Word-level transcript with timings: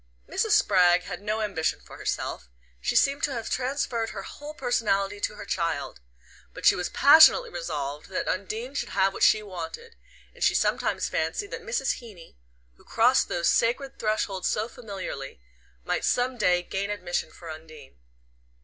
Mrs. 0.27 0.53
Spragg 0.53 1.03
had 1.03 1.21
no 1.21 1.41
ambition 1.41 1.79
for 1.79 1.97
herself 1.97 2.49
she 2.79 2.95
seemed 2.95 3.21
to 3.21 3.33
have 3.33 3.51
transferred 3.51 4.09
her 4.09 4.23
whole 4.23 4.55
personality 4.55 5.19
to 5.19 5.35
her 5.35 5.45
child 5.45 5.99
but 6.55 6.65
she 6.65 6.73
was 6.75 6.89
passionately 6.89 7.51
resolved 7.51 8.07
that 8.09 8.27
Undine 8.27 8.73
should 8.73 8.89
have 8.89 9.13
what 9.13 9.21
she 9.21 9.43
wanted, 9.43 9.95
and 10.33 10.43
she 10.43 10.55
sometimes 10.55 11.07
fancied 11.07 11.51
that 11.51 11.61
Mrs. 11.61 11.99
Heeny, 11.99 12.35
who 12.77 12.83
crossed 12.83 13.27
those 13.29 13.47
sacred 13.47 13.99
thresholds 13.99 14.47
so 14.47 14.67
familiarly, 14.67 15.39
might 15.83 16.03
some 16.03 16.35
day 16.35 16.63
gain 16.63 16.89
admission 16.89 17.29
for 17.31 17.51
Undine. 17.51 17.97